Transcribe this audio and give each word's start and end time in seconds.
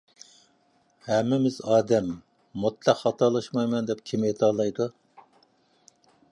ھەممىمىز 1.09 1.57
ئادەم. 1.73 2.09
مۇتلەق 2.63 2.99
خاتالاشمايمەن 3.03 3.91
دەپ 3.93 4.03
كىم 4.13 4.27
ئېيتالايدۇ؟ 4.31 4.89